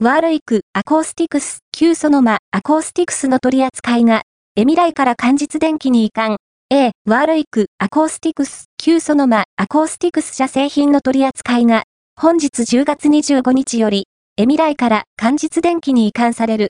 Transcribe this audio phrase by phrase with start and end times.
[0.00, 4.22] ワールイクアコースティクス旧ソノマアコースティクスの取り扱いが、
[4.54, 6.36] エミライから漢日電機に移管。
[6.70, 11.82] A、ワールイクアコースティクス旧ソノマアコースティクス社製品の取り扱いが、
[12.14, 14.06] 本日10月25日より、
[14.36, 16.66] エミライから漢日電機に移管される。